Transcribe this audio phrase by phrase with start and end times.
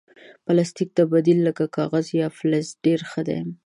[0.45, 3.39] پلاستيک ته بدیل لکه کاغذ یا فلز ډېر ښه دی.